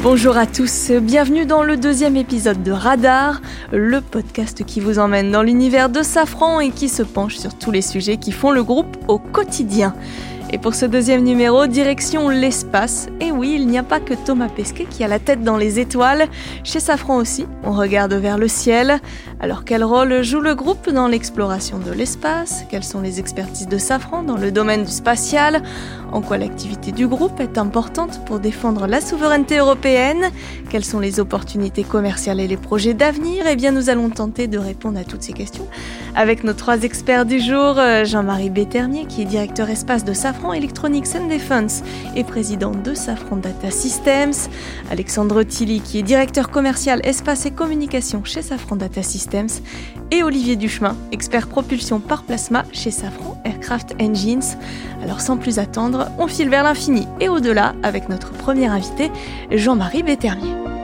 [0.00, 5.32] Bonjour à tous, bienvenue dans le deuxième épisode de Radar, le podcast qui vous emmène
[5.32, 8.62] dans l'univers de Safran et qui se penche sur tous les sujets qui font le
[8.62, 9.94] groupe au quotidien.
[10.50, 13.08] Et pour ce deuxième numéro, direction l'espace.
[13.20, 15.78] Et oui, il n'y a pas que Thomas Pesquet qui a la tête dans les
[15.78, 16.26] étoiles.
[16.64, 18.98] Chez Safran aussi, on regarde vers le ciel.
[19.40, 22.64] Alors quel rôle joue le groupe dans l'exploration de l'espace?
[22.70, 25.62] Quelles sont les expertises de Safran dans le domaine du spatial?
[26.12, 30.30] En quoi l'activité du groupe est importante pour défendre la souveraineté européenne?
[30.70, 33.44] Quelles sont les opportunités commerciales et les projets d'avenir?
[33.46, 35.66] Eh bien, nous allons tenter de répondre à toutes ces questions
[36.14, 37.78] avec nos trois experts du jour.
[37.78, 41.82] Euh, Jean-Marie Béternier, qui est directeur espace de Safran Electronics and Defense
[42.16, 44.34] et président de Safran Data Systems.
[44.90, 49.48] Alexandre Tilly, qui est directeur commercial espace et communication chez Safran Data Systems.
[50.10, 54.56] Et Olivier Duchemin, expert propulsion par plasma chez Safran Aircraft Engines.
[55.02, 59.10] Alors sans plus attendre, on file vers l'infini et au-delà avec notre premier invité,
[59.50, 60.77] Jean-Marie Béternier.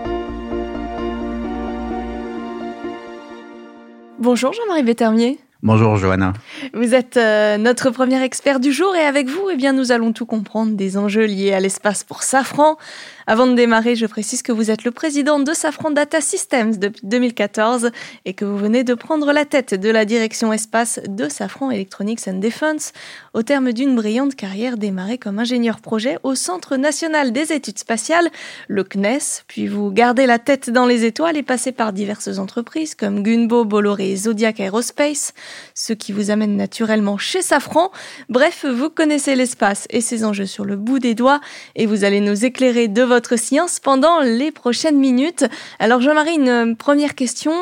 [4.24, 5.38] Bonjour Jean-Marie Béternier.
[5.62, 6.32] Bonjour Johanna.
[6.72, 10.14] Vous êtes euh, notre premier expert du jour et avec vous, eh bien, nous allons
[10.14, 12.78] tout comprendre des enjeux liés à l'espace pour Safran,
[13.26, 17.06] avant de démarrer, je précise que vous êtes le président de Safran Data Systems depuis
[17.06, 17.90] 2014
[18.26, 22.28] et que vous venez de prendre la tête de la direction espace de Safran Electronics
[22.28, 22.92] and Defense
[23.32, 28.30] au terme d'une brillante carrière démarrée comme ingénieur projet au Centre national des études spatiales,
[28.68, 32.94] le CNES, puis vous gardez la tête dans les étoiles et passez par diverses entreprises
[32.94, 35.32] comme Gunbo, Bolloré et Zodiac Aerospace,
[35.74, 37.90] ce qui vous amène naturellement chez Safran.
[38.28, 41.40] Bref, vous connaissez l'espace et ses enjeux sur le bout des doigts
[41.74, 45.44] et vous allez nous éclairer de votre votre science pendant les prochaines minutes.
[45.78, 47.52] Alors Jean-Marie, une euh, première question.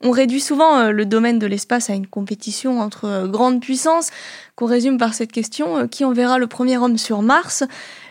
[0.00, 4.10] On réduit souvent euh, le domaine de l'espace à une compétition entre euh, grandes puissances,
[4.54, 7.64] qu'on résume par cette question qui enverra le premier homme sur Mars?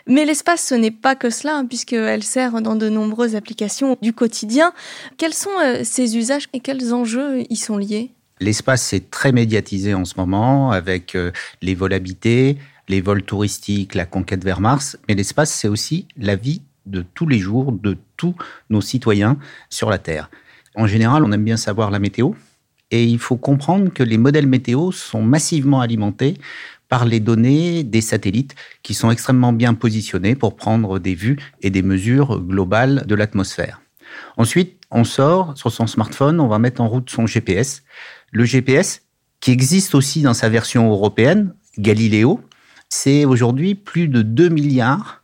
[0.05, 4.11] Mais l'espace, ce n'est pas que cela, hein, puisqu'elle sert dans de nombreuses applications du
[4.11, 4.73] quotidien.
[5.17, 5.51] Quels sont
[5.83, 8.11] ses usages et quels enjeux y sont liés?
[8.41, 11.15] L'espace, c'est très médiatisé en ce moment, avec
[11.61, 12.57] les vols habités,
[12.89, 14.97] les vols touristiques, la conquête vers Mars.
[15.07, 18.35] Mais l'espace, c'est aussi la vie de tous les jours de tous
[18.69, 19.37] nos citoyens
[19.69, 20.29] sur la Terre.
[20.75, 22.31] En général, on aime bien savoir la météo,
[22.91, 26.37] et il faut comprendre que les modèles météo sont massivement alimentés
[26.89, 31.69] par les données des satellites qui sont extrêmement bien positionnés pour prendre des vues et
[31.69, 33.81] des mesures globales de l'atmosphère.
[34.35, 37.83] Ensuite, on sort sur son smartphone, on va mettre en route son GPS.
[38.31, 39.03] Le GPS,
[39.39, 42.41] qui existe aussi dans sa version européenne, Galileo,
[42.89, 45.23] c'est aujourd'hui plus de 2 milliards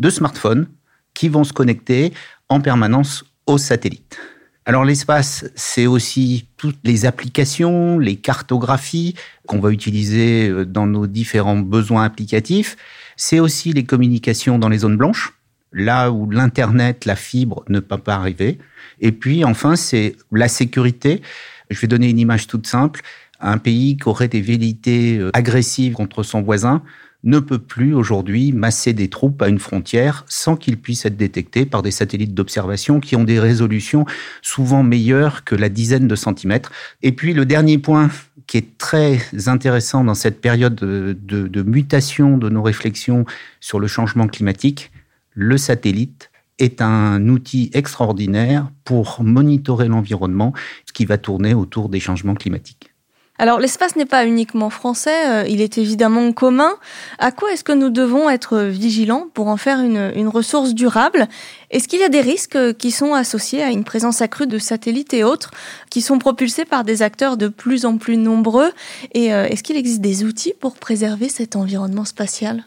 [0.00, 0.66] de smartphones
[1.14, 2.12] qui vont se connecter
[2.48, 4.18] en permanence aux satellites.
[4.66, 9.14] Alors l'espace, c'est aussi toutes les applications, les cartographies
[9.46, 12.76] qu'on va utiliser euh, dans nos différents besoins applicatifs.
[13.16, 15.34] C'est aussi les communications dans les zones blanches,
[15.72, 18.58] là où l'Internet, la fibre ne peut pas arriver.
[19.00, 21.20] Et puis enfin, c'est la sécurité.
[21.68, 23.02] Je vais donner une image toute simple.
[23.40, 26.82] Un pays qui aurait des velléités euh, agressives contre son voisin
[27.24, 31.66] ne peut plus aujourd'hui masser des troupes à une frontière sans qu'ils puissent être détectés
[31.66, 34.04] par des satellites d'observation qui ont des résolutions
[34.42, 36.70] souvent meilleures que la dizaine de centimètres.
[37.02, 38.10] Et puis le dernier point
[38.46, 43.24] qui est très intéressant dans cette période de, mutation de nos réflexions
[43.60, 44.92] sur le changement climatique,
[45.32, 50.52] le satellite est un outil extraordinaire pour monitorer l'environnement,
[50.86, 52.93] ce qui va tourner autour des changements climatiques.
[53.36, 56.70] Alors l'espace n'est pas uniquement français, euh, il est évidemment commun.
[57.18, 61.26] À quoi est-ce que nous devons être vigilants pour en faire une, ressource durable?
[61.70, 65.14] Est-ce qu'il y a des risques qui sont associés à une présence accrue de satellites
[65.14, 65.50] et autres
[65.90, 68.70] qui sont propulsés par des acteurs de plus en plus nombreux?
[69.14, 72.64] Et euh, est-ce qu'il existe des outils pour préserver cet environnement spatial?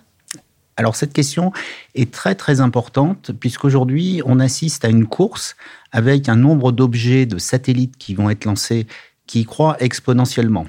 [0.76, 1.54] Alors cette question
[1.96, 5.56] est très très importante puisqu'aujourd'hui on assiste à une course
[5.92, 8.86] avec un nombre d'objets de satellites qui vont être lancés
[9.28, 10.66] qui croît exponentiellement.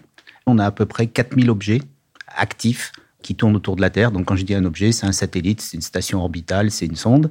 [0.46, 1.80] On a à peu près 4000 objets
[2.36, 4.10] actifs qui tournent autour de la Terre.
[4.12, 6.96] Donc quand je dis un objet, c'est un satellite, c'est une station orbitale, c'est une
[6.96, 7.30] sonde.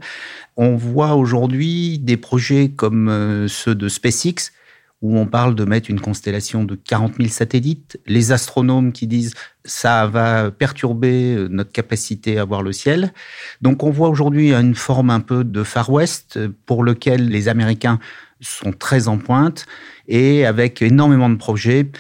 [0.55, 4.51] On voit aujourd'hui des projets comme euh, ceux de SpaceX,
[5.01, 7.99] où on parle de mettre une constellation de 40 000 satellites.
[8.07, 9.33] Les astronomes qui disent
[9.63, 13.13] ça va perturber euh, notre capacité à voir le ciel.
[13.61, 17.99] Donc on voit aujourd'hui une forme un peu de Far West pour lequel les Américains
[18.41, 19.65] sont très en pointe
[20.07, 21.91] et avec énormément de projets.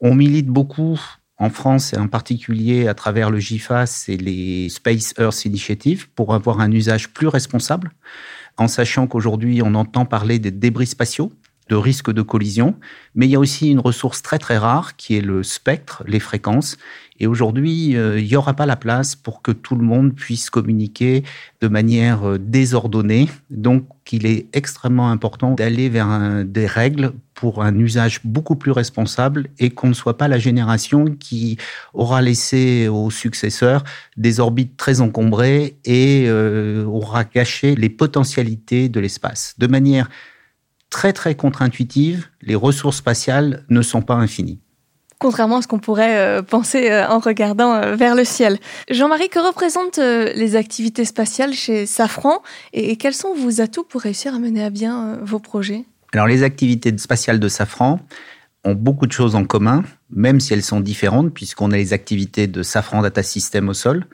[0.00, 1.00] On milite beaucoup
[1.38, 6.34] en France et en particulier à travers le GIFAS et les Space Earth Initiative pour
[6.34, 7.92] avoir un usage plus responsable,
[8.56, 11.32] en sachant qu'aujourd'hui on entend parler des débris spatiaux
[11.68, 12.74] de risque de collision,
[13.14, 16.20] mais il y a aussi une ressource très très rare qui est le spectre, les
[16.20, 16.76] fréquences.
[17.20, 20.50] Et aujourd'hui, euh, il n'y aura pas la place pour que tout le monde puisse
[20.50, 21.24] communiquer
[21.60, 23.28] de manière euh, désordonnée.
[23.50, 29.46] Donc, il est extrêmement important d'aller vers des règles pour un usage beaucoup plus responsable
[29.60, 31.56] et qu'on ne soit pas la génération qui
[31.94, 33.84] aura laissé aux successeurs
[34.16, 39.54] des orbites très encombrées et euh, aura gâché les potentialités de l'espace.
[39.58, 40.08] De manière
[40.90, 44.60] très très contre-intuitive, les ressources spatiales ne sont pas infinies.
[45.18, 48.58] Contrairement à ce qu'on pourrait euh, penser euh, en regardant euh, vers le ciel.
[48.88, 52.40] Jean-Marie, que représentent les activités spatiales chez Safran
[52.72, 55.84] et quels sont vos atouts pour réussir à mener à bien vos projets?
[56.12, 57.98] Alors les activités spatiales de Safran
[58.64, 62.46] ont beaucoup de choses en commun, même si elles sont différentes, puisqu'on a les activités
[62.46, 64.06] de Safran Data System au sol,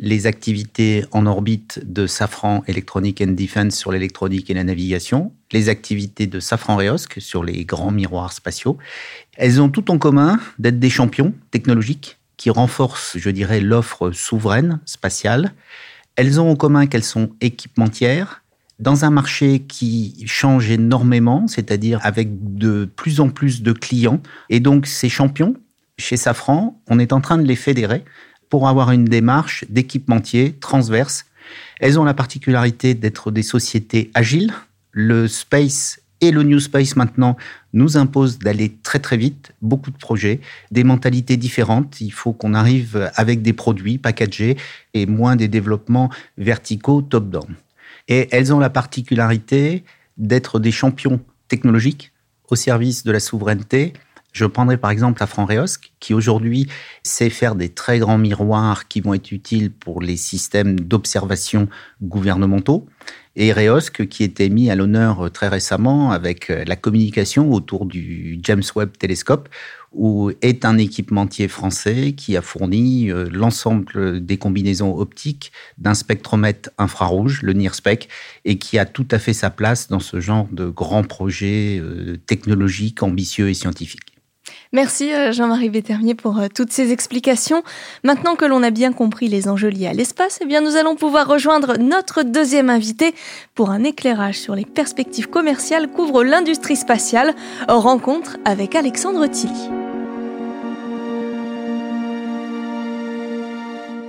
[0.00, 5.68] les activités en orbite de Safran Electronic and Defense sur l'électronique et la navigation, les
[5.68, 8.78] activités de Safran Reosc sur les grands miroirs spatiaux.
[9.36, 14.80] Elles ont tout en commun d'être des champions technologiques qui renforcent, je dirais, l'offre souveraine
[14.86, 15.52] spatiale.
[16.16, 18.42] Elles ont en commun qu'elles sont équipementières
[18.78, 24.22] dans un marché qui change énormément, c'est-à-dire avec de plus en plus de clients.
[24.48, 25.56] Et donc ces champions,
[25.98, 28.02] chez Safran, on est en train de les fédérer
[28.50, 31.24] pour avoir une démarche d'équipementier transverse.
[31.80, 34.52] Elles ont la particularité d'être des sociétés agiles.
[34.92, 37.36] Le space et le new space maintenant
[37.72, 42.00] nous imposent d'aller très très vite, beaucoup de projets, des mentalités différentes.
[42.00, 44.56] Il faut qu'on arrive avec des produits packagés
[44.92, 47.56] et moins des développements verticaux top-down.
[48.08, 49.84] Et elles ont la particularité
[50.18, 52.12] d'être des champions technologiques
[52.48, 53.92] au service de la souveraineté
[54.32, 56.68] je prendrai par exemple la Franreosc, qui aujourd'hui
[57.02, 61.68] sait faire des très grands miroirs qui vont être utiles pour les systèmes d'observation
[62.02, 62.86] gouvernementaux,
[63.36, 67.86] et Reosc, qui était mis à l'honneur euh, très récemment avec euh, la communication autour
[67.86, 69.48] du James Webb Telescope,
[69.92, 76.70] où est un équipementier français qui a fourni euh, l'ensemble des combinaisons optiques d'un spectromètre
[76.76, 78.08] infrarouge, le NIRSPEC,
[78.44, 81.80] et qui a tout à fait sa place dans ce genre de grands projets
[82.26, 84.19] technologiques, ambitieux et scientifiques.
[84.72, 87.64] Merci euh, Jean-Marie Bétermier pour euh, toutes ces explications.
[88.04, 90.94] Maintenant que l'on a bien compris les enjeux liés à l'espace, eh bien nous allons
[90.94, 93.12] pouvoir rejoindre notre deuxième invité
[93.56, 97.34] pour un éclairage sur les perspectives commerciales qu'ouvre l'industrie spatiale.
[97.66, 99.89] Rencontre avec Alexandre Tilly.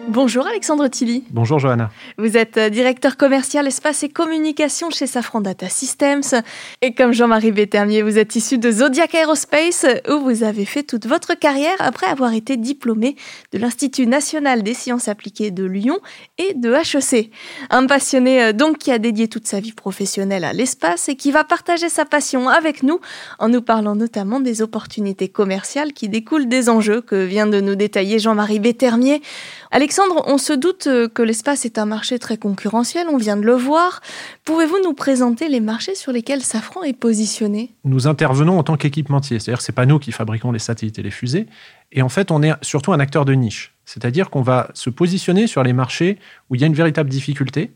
[0.07, 1.23] Bonjour Alexandre Tilly.
[1.29, 1.91] Bonjour Johanna.
[2.17, 6.41] Vous êtes euh, directeur commercial espace et communication chez Safran Data Systems.
[6.81, 11.05] Et comme Jean-Marie Bétermier, vous êtes issu de Zodiac Aerospace où vous avez fait toute
[11.05, 13.15] votre carrière après avoir été diplômé
[13.53, 15.99] de l'Institut national des sciences appliquées de Lyon
[16.39, 17.29] et de HEC.
[17.69, 21.31] Un passionné euh, donc qui a dédié toute sa vie professionnelle à l'espace et qui
[21.31, 22.99] va partager sa passion avec nous
[23.37, 27.75] en nous parlant notamment des opportunités commerciales qui découlent des enjeux que vient de nous
[27.75, 29.21] détailler Jean-Marie Bétermier.
[29.69, 33.43] Alexandre, on se doute euh, que l'espace est un marché très concurrentiel, on vient de
[33.43, 34.01] le voir.
[34.45, 37.71] Pouvez-vous nous présenter les marchés sur lesquels Safran est positionné?
[37.83, 41.11] Nous intervenons en tant qu'équipementier, c'est-à-dire c'est pas nous qui fabriquons les satellites et les
[41.11, 41.47] fusées,
[41.91, 45.47] et en fait on est surtout un acteur de niche, c'est-à-dire qu'on va se positionner
[45.47, 46.17] sur les marchés
[46.49, 47.71] où il y a une véritable difficulté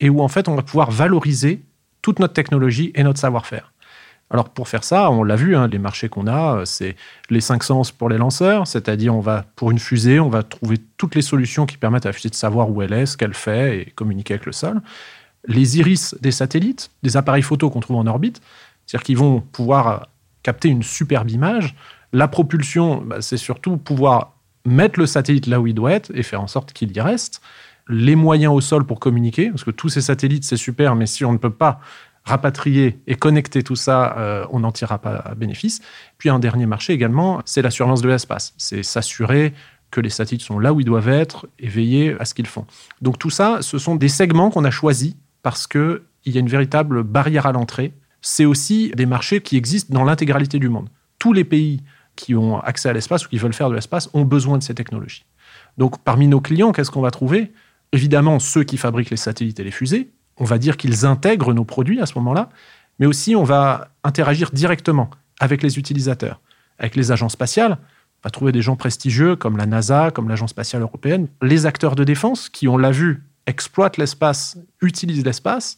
[0.00, 1.62] et où en fait on va pouvoir valoriser
[2.02, 3.72] toute notre technologie et notre savoir-faire.
[4.30, 6.96] Alors pour faire ça, on l'a vu, hein, les marchés qu'on a, euh, c'est
[7.30, 10.78] les cinq sens pour les lanceurs, c'est-à-dire on va pour une fusée, on va trouver
[10.96, 13.34] toutes les solutions qui permettent à la fusée de savoir où elle est, ce qu'elle
[13.34, 14.82] fait et communiquer avec le sol.
[15.46, 18.40] Les iris des satellites, des appareils photo qu'on trouve en orbite,
[18.84, 19.98] c'est-à-dire qu'ils vont pouvoir euh,
[20.42, 21.76] capter une superbe image.
[22.12, 24.32] La propulsion, bah, c'est surtout pouvoir
[24.64, 27.40] mettre le satellite là où il doit être et faire en sorte qu'il y reste.
[27.88, 31.24] Les moyens au sol pour communiquer, parce que tous ces satellites, c'est super, mais si
[31.24, 31.78] on ne peut pas
[32.26, 35.80] rapatrier et connecter tout ça, euh, on n'en tirera pas bénéfice.
[36.18, 38.52] Puis un dernier marché également, c'est la surveillance de l'espace.
[38.58, 39.54] C'est s'assurer
[39.92, 42.66] que les satellites sont là où ils doivent être et veiller à ce qu'ils font.
[43.00, 46.48] Donc tout ça, ce sont des segments qu'on a choisis parce qu'il y a une
[46.48, 47.94] véritable barrière à l'entrée.
[48.20, 50.88] C'est aussi des marchés qui existent dans l'intégralité du monde.
[51.20, 51.84] Tous les pays
[52.16, 54.74] qui ont accès à l'espace ou qui veulent faire de l'espace ont besoin de ces
[54.74, 55.24] technologies.
[55.78, 57.52] Donc parmi nos clients, qu'est-ce qu'on va trouver?
[57.92, 61.64] Évidemment, ceux qui fabriquent les satellites et les fusées, on va dire qu'ils intègrent nos
[61.64, 62.50] produits à ce moment-là,
[62.98, 66.40] mais aussi on va interagir directement avec les utilisateurs,
[66.78, 67.78] avec les agences spatiales.
[68.18, 71.94] On va trouver des gens prestigieux comme la NASA, comme l'Agence spatiale européenne, les acteurs
[71.94, 75.76] de défense qui, on l'a vu, exploitent l'espace, utilisent l'espace,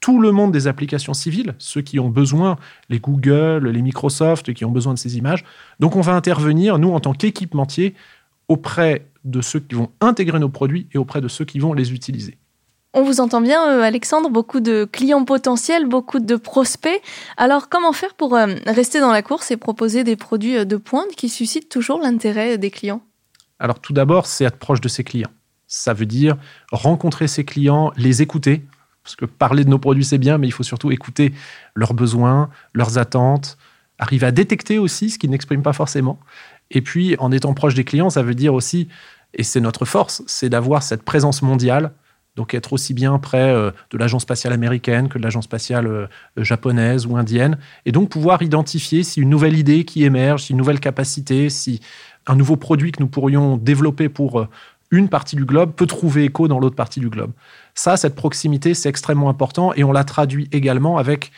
[0.00, 2.56] tout le monde des applications civiles, ceux qui ont besoin,
[2.88, 5.44] les Google, les Microsoft, qui ont besoin de ces images.
[5.80, 7.94] Donc on va intervenir, nous, en tant qu'équipementier,
[8.48, 11.92] auprès de ceux qui vont intégrer nos produits et auprès de ceux qui vont les
[11.92, 12.38] utiliser.
[12.94, 17.02] On vous entend bien, euh, Alexandre, beaucoup de clients potentiels, beaucoup de prospects.
[17.36, 20.76] Alors, comment faire pour euh, rester dans la course et proposer des produits euh, de
[20.76, 23.02] pointe qui suscitent toujours l'intérêt des clients?
[23.58, 25.30] Alors, tout d'abord, c'est être proche de ses clients.
[25.66, 26.38] Ça veut dire
[26.72, 28.64] rencontrer ses clients, les écouter.
[29.04, 31.34] Parce que parler de nos produits, c'est bien, mais il faut surtout écouter
[31.74, 33.58] leurs besoins, leurs attentes,
[33.98, 36.20] arriver à détecter aussi ce qu'ils n'expriment pas forcément.
[36.70, 38.88] Et puis, en étant proche des clients, ça veut dire aussi,
[39.34, 41.92] et c'est notre force, c'est d'avoir cette présence mondiale
[42.38, 46.06] donc être aussi bien près euh, de l'agence spatiale américaine que de l'agence spatiale euh,
[46.36, 47.58] japonaise ou indienne.
[47.84, 51.80] Et donc pouvoir identifier si une nouvelle idée qui émerge, si une nouvelle capacité, si
[52.28, 54.48] un nouveau produit que nous pourrions développer pour euh,
[54.92, 57.32] une partie du globe peut trouver écho dans l'autre partie du globe.
[57.74, 61.32] Ça, cette proximité, c'est extrêmement important et on la traduit également avec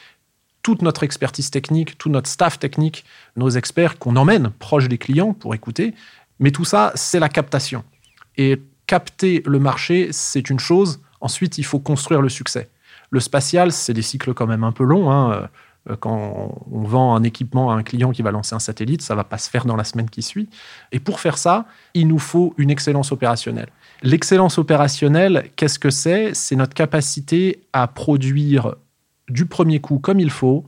[0.62, 5.32] toute notre expertise technique, tout notre staff technique, nos experts qu'on emmène proche des clients
[5.32, 5.94] pour écouter.
[6.40, 7.84] Mais tout ça, c'est la captation.
[8.36, 11.00] Et capter le marché, c'est une chose.
[11.20, 12.68] Ensuite, il faut construire le succès.
[13.10, 15.12] Le spatial, c'est des cycles quand même un peu longs.
[15.12, 15.48] Hein.
[15.88, 19.14] Euh, quand on vend un équipement à un client qui va lancer un satellite, ça
[19.14, 20.48] va pas se faire dans la semaine qui suit.
[20.90, 23.68] Et pour faire ça, il nous faut une excellence opérationnelle.
[24.02, 26.34] L'excellence opérationnelle, qu'est-ce que c'est?
[26.34, 28.74] C'est notre capacité à produire
[29.28, 30.64] du premier coup comme il faut,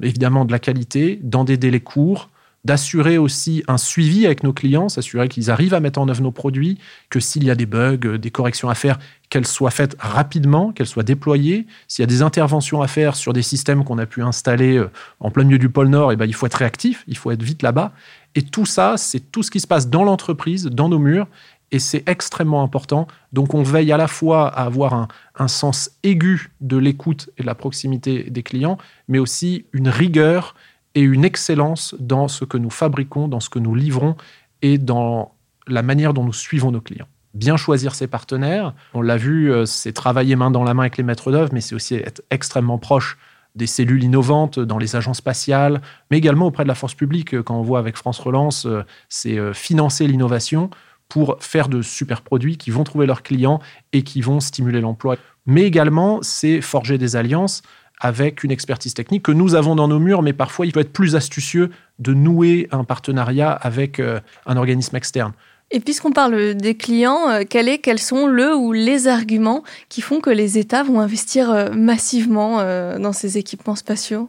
[0.00, 2.30] évidemment de la qualité, dans des délais courts,
[2.66, 6.32] d'assurer aussi un suivi avec nos clients, s'assurer qu'ils arrivent à mettre en œuvre nos
[6.32, 6.78] produits,
[7.10, 8.98] que s'il y a des bugs, euh, des corrections à faire,
[9.30, 11.66] qu'elles soient faites rapidement, qu'elles soient déployées.
[11.86, 14.90] S'il y a des interventions à faire sur des systèmes qu'on a pu installer euh,
[15.20, 17.30] en plein milieu du pôle Nord, et eh ben, il faut être réactif, il faut
[17.30, 17.92] être vite là-bas.
[18.34, 21.28] Et tout ça, c'est tout ce qui se passe dans l'entreprise, dans nos murs,
[21.70, 23.06] et c'est extrêmement important.
[23.32, 27.42] Donc on veille à la fois à avoir un, un sens aigu de l'écoute et
[27.42, 30.54] de la proximité des clients, mais aussi une rigueur
[30.96, 34.16] et une excellence dans ce que nous fabriquons, dans ce que nous livrons
[34.62, 35.34] et dans
[35.68, 37.06] la manière dont nous suivons nos clients.
[37.34, 40.96] Bien choisir ses partenaires, on l'a vu, euh, c'est travailler main dans la main avec
[40.96, 43.18] les maîtres d'œuvre, mais c'est aussi être extrêmement proche
[43.54, 47.42] des cellules innovantes dans les agences spatiales, mais également auprès de la force publique.
[47.42, 50.70] Quand on voit avec France Relance, euh, c'est euh, financer l'innovation
[51.10, 53.60] pour faire de super produits qui vont trouver leurs clients
[53.92, 55.16] et qui vont stimuler l'emploi.
[55.44, 57.62] Mais également, c'est forger des alliances
[58.00, 60.92] avec une expertise technique que nous avons dans nos murs, mais parfois il peut être
[60.92, 65.32] plus astucieux de nouer un partenariat avec euh, un organisme externe.
[65.70, 70.00] Et puisqu'on parle des clients, euh, quel est, quels sont le ou les arguments qui
[70.00, 72.58] font que les États vont investir euh, massivement
[72.98, 74.28] dans ces équipements spatiaux?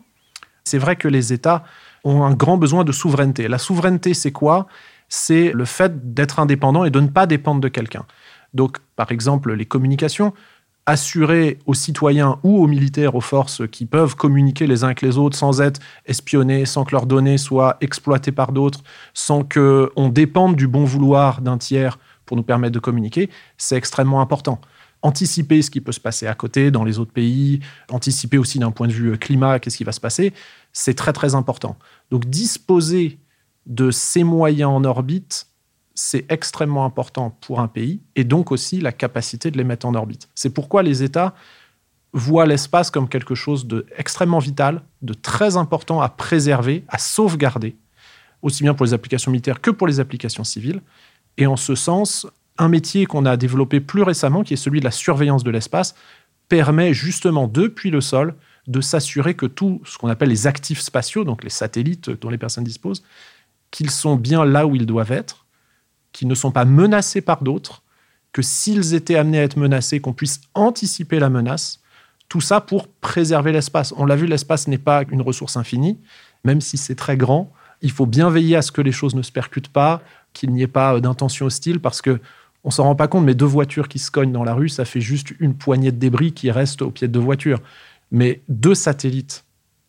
[0.64, 1.64] C'est vrai que les États
[2.04, 3.48] ont un grand besoin de souveraineté.
[3.48, 4.68] La souveraineté, c'est quoi?
[5.10, 8.06] C'est le fait d'être indépendant et de ne pas dépendre de quelqu'un.
[8.54, 10.34] Donc, par exemple, les communications
[10.88, 15.18] assurer aux citoyens ou aux militaires, aux forces qui peuvent communiquer les uns avec les
[15.18, 18.82] autres sans être espionnés, sans que leurs données soient exploitées par d'autres,
[19.14, 24.22] sans qu'on dépende du bon vouloir d'un tiers pour nous permettre de communiquer, c'est extrêmement
[24.22, 24.62] important.
[25.02, 27.60] Anticiper ce qui peut se passer à côté, dans les autres pays,
[27.92, 30.34] anticiper aussi d'un point de vue climat, qu'est-ce qui va se passer,
[30.72, 31.78] c'est très très important.
[32.12, 33.20] Donc disposer
[33.66, 35.47] de ces moyens en orbite,
[36.00, 39.96] c'est extrêmement important pour un pays et donc aussi la capacité de les mettre en
[39.96, 40.30] orbite.
[40.36, 41.34] C'est pourquoi les États
[42.14, 47.76] voient l'espace comme quelque chose d'extrêmement vital, de très important à préserver, à sauvegarder,
[48.44, 50.82] aussi bien pour les applications militaires que pour les applications civiles.
[51.38, 52.28] Et en ce sens,
[52.60, 55.96] un métier qu'on a développé plus récemment, qui est celui de la surveillance de l'espace,
[56.48, 58.36] permet justement depuis le sol
[58.68, 62.38] de s'assurer que tout ce qu'on appelle les actifs spatiaux, donc les satellites dont les
[62.38, 63.04] personnes disposent,
[63.72, 65.47] qu'ils sont bien là où ils doivent être,
[66.12, 67.84] qui ne sont pas menacés par d'autres,
[68.34, 71.82] que s'ils étaient amenés à être menacés, qu'on puisse anticiper la menace.
[72.30, 73.94] Tout ça pour préserver l'espace.
[73.98, 75.98] On l'a vu, l'espace n'est pas une ressource infinie,
[76.44, 77.52] même si c'est très grand.
[77.82, 80.02] Il faut bien veiller à ce que les choses ne se percutent pas,
[80.34, 82.20] qu'il n'y ait pas euh, d'intention hostile, parce que
[82.64, 84.84] on s'en rend pas compte, mais deux voitures qui se cognent dans la rue, ça
[84.84, 87.62] fait juste une poignée de débris qui restent au pied de deux voitures.
[88.12, 89.46] Mais deux satellites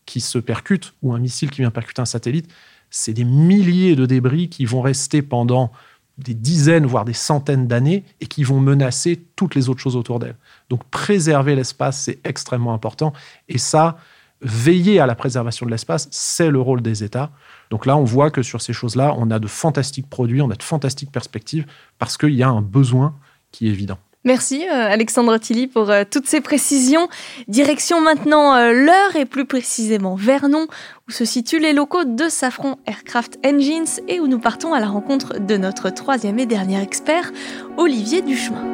[0.07, 2.49] qui se percutent, ou un missile qui vient percuter un satellite,
[2.91, 5.73] c'est des milliers de débris qui vont rester pendant
[6.19, 10.19] des dizaines, voire des centaines d'années et qui vont menacer toutes les autres choses autour
[10.19, 10.37] d'elle.
[10.69, 13.13] Donc préserver l'espace, c'est extrêmement important.
[13.49, 13.97] Et ça,
[14.41, 17.31] veiller à la préservation de l'espace, c'est le rôle des États.
[17.71, 20.57] Donc là, on voit que sur ces choses-là, on a de fantastiques produits, on a
[20.57, 21.67] de fantastiques perspectives,
[21.99, 23.15] parce qu'il y a un besoin
[23.51, 23.99] qui est évident.
[24.25, 27.09] Merci euh, Alexandre Tilly pour euh, toutes ces précisions.
[27.47, 30.67] Direction maintenant euh, l'heure et plus précisément Vernon
[31.09, 34.89] où se situent les locaux de Safran Aircraft Engines et où nous partons à la
[34.89, 37.33] rencontre de notre troisième et dernier expert,
[37.77, 38.65] Olivier Duchemin.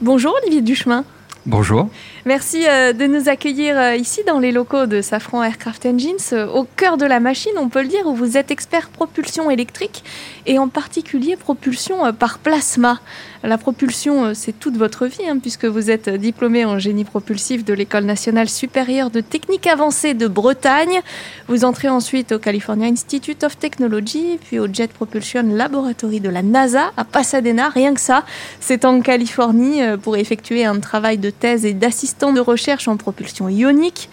[0.00, 1.04] Bonjour Olivier Duchemin.
[1.48, 1.88] Bonjour.
[2.26, 6.46] Merci euh, de nous accueillir euh, ici dans les locaux de Safran Aircraft Engines, euh,
[6.46, 10.04] au cœur de la machine, on peut le dire, où vous êtes expert propulsion électrique
[10.44, 13.00] et en particulier propulsion par plasma.
[13.44, 17.72] La propulsion, c'est toute votre vie, hein, puisque vous êtes diplômé en génie propulsif de
[17.72, 21.00] l'École nationale supérieure de technique avancée de Bretagne.
[21.46, 26.42] Vous entrez ensuite au California Institute of Technology, puis au Jet Propulsion Laboratory de la
[26.42, 27.68] NASA à Pasadena.
[27.68, 28.24] Rien que ça,
[28.58, 33.48] c'est en Californie pour effectuer un travail de thèse et d'assistant de recherche en propulsion
[33.48, 34.10] ionique.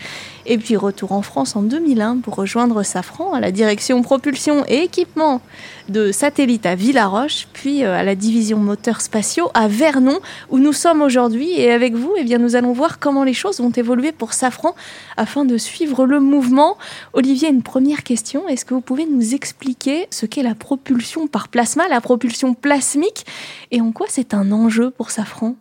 [0.48, 4.84] Et puis retour en France en 2001 pour rejoindre Safran à la direction propulsion et
[4.84, 5.42] équipement
[5.90, 10.74] de satellites à Villaroche, puis euh, à la division moteurs spatiaux à Vernon, où nous
[10.74, 11.60] sommes aujourd'hui.
[11.60, 14.75] Et avec vous, eh bien, nous allons voir comment les choses vont évoluer pour Safran
[15.18, 16.78] afin de suivre le mouvement.
[17.14, 18.48] Olivier, une première question.
[18.48, 23.25] Est-ce que vous pouvez nous expliquer ce qu'est la propulsion par plasma, la propulsion plasmique,
[23.72, 25.56] et en quoi c'est un enjeu pour Safran?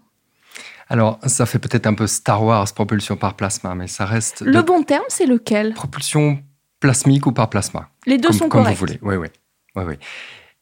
[0.88, 4.42] Alors, ça fait peut-être un peu Star Wars, propulsion par plasma, mais ça reste.
[4.42, 5.72] Le bon terme, c'est lequel?
[5.74, 6.42] Propulsion
[6.80, 7.88] plasmique ou par plasma.
[8.06, 8.78] Les deux sont comme corrects.
[8.78, 9.28] Comme vous voulez, oui, oui.
[9.76, 9.94] oui, oui.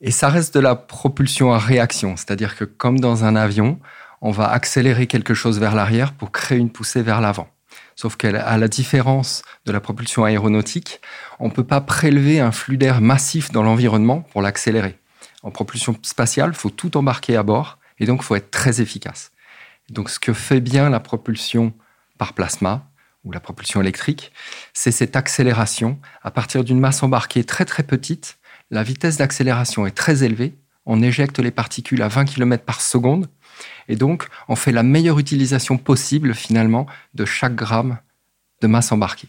[0.00, 3.78] Et ça reste de la propulsion à réaction, c'est-à-dire que comme dans un avion,
[4.20, 7.48] on va accélérer quelque chose vers l'arrière pour créer une poussée vers l'avant.
[7.96, 11.00] Sauf qu'à la différence de la propulsion aéronautique,
[11.40, 14.98] on ne peut pas prélever un flux d'air massif dans l'environnement pour l'accélérer.
[15.42, 18.80] En propulsion spatiale, il faut tout embarquer à bord et donc il faut être très
[18.80, 19.31] efficace.
[19.92, 21.72] Donc ce que fait bien la propulsion
[22.18, 22.88] par plasma
[23.24, 24.32] ou la propulsion électrique,
[24.72, 25.98] c'est cette accélération.
[26.22, 28.38] À partir d'une masse embarquée très très petite,
[28.70, 30.54] la vitesse d'accélération est très élevée.
[30.86, 33.28] On éjecte les particules à 20 km par seconde.
[33.86, 37.98] Et donc, on fait la meilleure utilisation possible finalement de chaque gramme
[38.62, 39.28] de masse embarquée.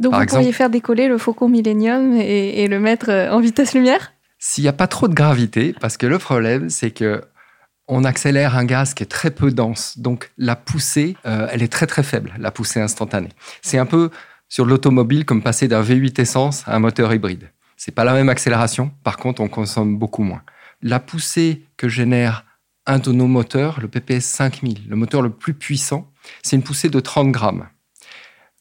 [0.00, 3.72] Donc, vous pourriez faire décoller le Faucon Millennium et, et le mettre euh, en vitesse
[3.72, 4.12] lumière?
[4.38, 7.22] S'il n'y a pas trop de gravité, parce que le problème, c'est que
[7.88, 9.98] on accélère un gaz qui est très peu dense.
[9.98, 13.30] Donc la poussée, euh, elle est très très faible, la poussée instantanée.
[13.60, 14.10] C'est un peu
[14.48, 17.50] sur l'automobile comme passer d'un V8 essence à un moteur hybride.
[17.76, 20.42] C'est pas la même accélération, par contre on consomme beaucoup moins.
[20.82, 22.44] La poussée que génère
[22.86, 26.10] un de nos moteurs, le PPS 5000, le moteur le plus puissant,
[26.42, 27.68] c'est une poussée de 30 grammes.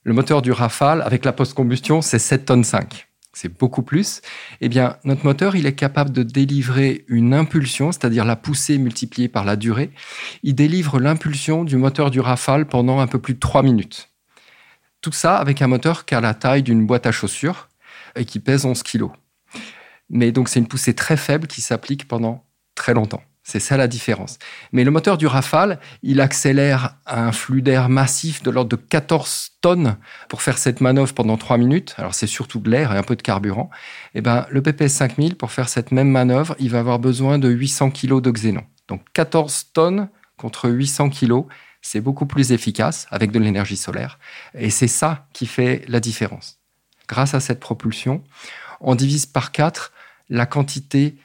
[0.04, 4.22] Le moteur du Rafale, avec la post-combustion, c'est 7 tonnes 5 c'est beaucoup plus,
[4.60, 9.29] eh bien, notre moteur, il est capable de délivrer une impulsion, c'est-à-dire la poussée multipliée
[9.29, 9.92] par la durée.
[10.44, 14.10] Il délivre l'impulsion du moteur du Rafale pendant un peu plus de 3 minutes.
[15.01, 17.70] Tout ça avec un moteur qui a la taille d'une boîte à chaussures
[18.16, 19.05] et qui pèse 11 kg.
[20.10, 23.24] Mais donc, c'est une poussée très faible qui s'applique pendant très longtemps.
[23.44, 24.38] C'est ça la différence.
[24.72, 29.54] Mais le moteur du Rafale, il accélère un flux d'air massif de l'ordre de 14
[29.62, 29.98] tonnes
[30.30, 31.96] pour faire cette manœuvre pendant 3 minutes.
[31.98, 33.72] Alors c'est surtout de l'air et un peu de carburant.
[34.14, 37.40] Et eh ben, le PPS 5000, pour faire cette même manœuvre, il va avoir besoin
[37.40, 38.64] de 800 kg de xénon.
[38.88, 41.46] Donc 14 tonnes contre 800 kg,
[41.82, 44.20] c'est beaucoup plus efficace avec de l'énergie solaire.
[44.54, 46.60] Et c'est ça qui fait la différence.
[47.08, 48.24] Grâce à cette propulsion,
[48.82, 49.92] on divise par 4
[50.30, 51.16] la quantité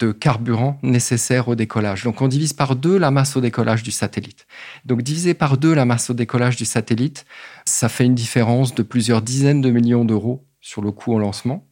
[0.00, 2.04] de carburant nécessaire au décollage.
[2.04, 4.46] Donc on divise par deux la masse au décollage du satellite.
[4.84, 7.24] Donc diviser par deux la masse au décollage du satellite,
[7.64, 11.66] ça fait une différence de plusieurs dizaines de millions d'euros sur le coût au lancement.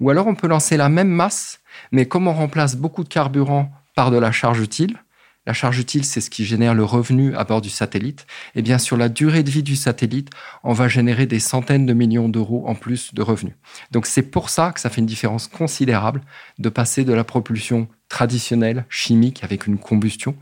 [0.00, 1.60] Ou alors on peut lancer la même masse,
[1.92, 4.96] mais comme on remplace beaucoup de carburant par de la charge utile,
[5.46, 8.26] la charge utile, c'est ce qui génère le revenu à bord du satellite.
[8.56, 10.30] Et bien, sur la durée de vie du satellite,
[10.64, 13.54] on va générer des centaines de millions d'euros en plus de revenus.
[13.92, 16.20] Donc, c'est pour ça que ça fait une différence considérable
[16.58, 20.36] de passer de la propulsion traditionnelle, chimique, avec une combustion,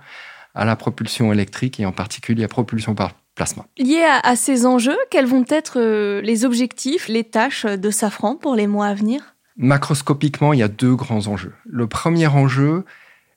[0.54, 3.66] à la propulsion électrique et en particulier à propulsion par plasma.
[3.78, 8.54] Lié à, ces enjeux, quels vont être euh, les objectifs, les tâches de Safran pour
[8.54, 9.34] les mois à venir?
[9.56, 11.54] Macroscopiquement, il y a deux grands enjeux.
[11.64, 12.84] Le premier enjeu,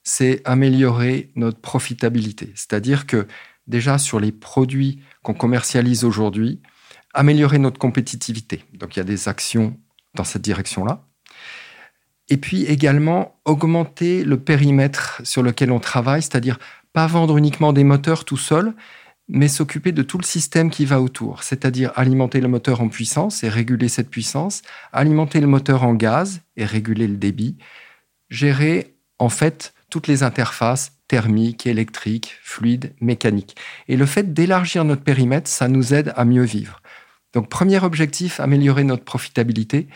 [0.07, 2.53] c'est améliorer notre profitabilité.
[2.55, 3.27] C'est-à-dire que
[3.67, 6.61] déjà sur les produits qu'on commercialise aujourd'hui,
[7.13, 8.63] améliorer notre compétitivité.
[8.73, 9.77] Donc il y a des actions
[10.15, 11.03] dans cette direction-là.
[12.29, 16.57] Et puis également augmenter le périmètre sur lequel on travaille, c'est-à-dire
[16.93, 18.73] pas vendre uniquement des moteurs tout seul,
[19.27, 23.43] mais s'occuper de tout le système qui va autour, c'est-à-dire alimenter le moteur en puissance
[23.43, 24.61] et réguler cette puissance,
[24.93, 27.57] alimenter le moteur en gaz et réguler le débit,
[28.29, 33.55] gérer en fait toutes les interfaces thermiques, électriques, fluides, mécaniques.
[33.87, 36.81] Et le fait d'élargir notre périmètre, ça nous aide à mieux vivre.
[37.33, 39.87] Donc, premier objectif, améliorer notre profitabilité.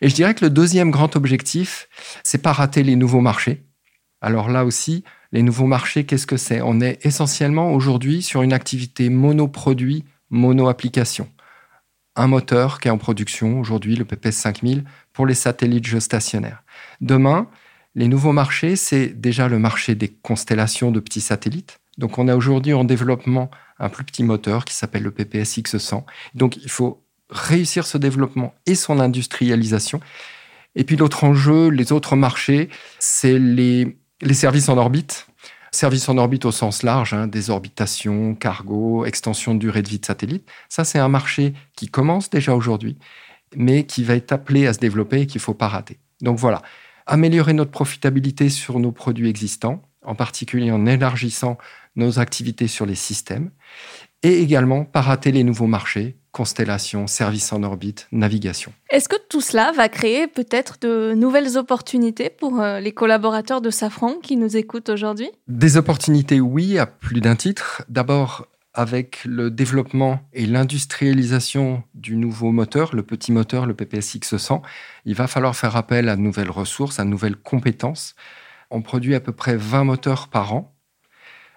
[0.00, 1.88] Et je dirais que le deuxième grand objectif,
[2.24, 3.64] c'est pas rater les nouveaux marchés.
[4.20, 6.60] Alors là aussi, les nouveaux marchés, qu'est-ce que c'est?
[6.60, 11.28] On est essentiellement aujourd'hui sur une activité monoproduit, mono-application.
[12.16, 16.64] Un moteur qui est en production aujourd'hui, le PPS 5000, pour les satellites géostationnaires.
[17.00, 17.48] Demain,
[17.94, 22.36] les nouveaux marchés, c'est déjà le marché des constellations de petits satellites, Donc on a
[22.36, 26.04] aujourd'hui en développement un plus petit moteur qui s'appelle le PPS X100.
[26.34, 30.00] Donc il faut réussir ce développement et son industrialisation.
[30.76, 35.26] Et puis l'autre enjeu, les autres marchés, c'est les, les services en orbite.
[35.72, 40.00] Services en orbite au sens large, hein, des orbitations, cargo, extension de durée de vie
[40.00, 40.48] de satellite.
[40.68, 42.98] Ça, c'est un marché qui commence déjà aujourd'hui,
[43.54, 45.98] mais qui va être appelé à se développer et qu'il ne faut pas rater.
[46.20, 46.62] Donc voilà,
[47.10, 51.58] améliorer notre profitabilité sur nos produits existants, en particulier en élargissant
[51.96, 53.50] nos activités sur les systèmes,
[54.22, 58.72] et également pas rater les nouveaux marchés, constellation, services en orbite, navigation.
[58.90, 63.70] Est-ce que tout cela va créer peut-être de nouvelles opportunités pour euh, les collaborateurs de
[63.70, 65.30] Safran qui nous écoutent aujourd'hui?
[65.48, 67.82] Des opportunités, oui, à plus d'un titre.
[67.88, 74.62] D'abord, avec le développement et l'industrialisation du nouveau moteur, le petit moteur, le PPSX 100,
[75.04, 78.14] il va falloir faire appel à de nouvelles ressources, à de nouvelles compétences.
[78.70, 80.76] On produit à peu près 20 moteurs par an.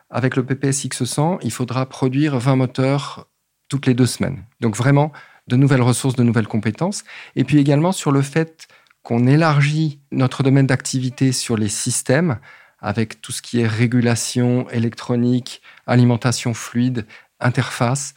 [0.10, 3.28] Avec le PPSX 100, il faudra produire 20 moteurs
[3.67, 4.45] toutes les deux semaines.
[4.60, 5.12] Donc vraiment,
[5.47, 7.04] de nouvelles ressources, de nouvelles compétences.
[7.36, 8.67] Et puis également sur le fait
[9.04, 12.39] qu'on élargit notre domaine d'activité sur les systèmes
[12.84, 17.08] avec tout ce qui est régulation électronique, alimentation fluide,
[17.39, 18.13] interface.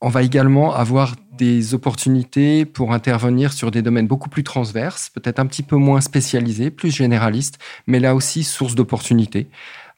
[0.00, 5.38] On va également avoir des opportunités pour intervenir sur des domaines beaucoup plus transverses, peut-être
[5.38, 9.48] un petit peu moins spécialisés, plus généralistes, mais là aussi source d'opportunités.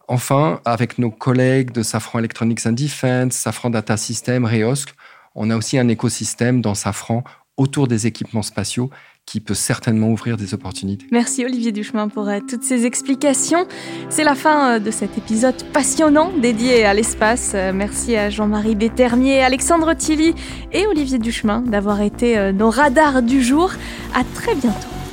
[0.07, 4.95] Enfin, avec nos collègues de Safran Electronics and Defense, Safran Data System, Reosc,
[5.35, 7.25] on a aussi un écosystème dans Safran
[7.57, 8.91] autour des équipements spatiaux
[9.27, 11.07] qui peut certainement ouvrir des opportunités.
[11.11, 13.67] Merci Olivier Duchemin pour euh, toutes ces explications.
[14.11, 17.53] C'est la fin euh, de cet épisode passionnant dédié à l'espace.
[17.55, 20.35] Euh, merci à Jean-Marie Bétermier, Alexandre Tilly
[20.73, 23.73] et Olivier Duchemin d'avoir été nos radars du jour.
[24.15, 25.04] À très bientôt.